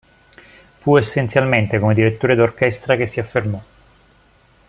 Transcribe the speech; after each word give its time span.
Fu 0.77 0.95
essenzialmente 0.97 1.77
come 1.77 1.93
direttore 1.93 2.33
d'orchestra 2.33 2.95
che 2.95 3.05
si 3.05 3.19
affermò. 3.19 3.61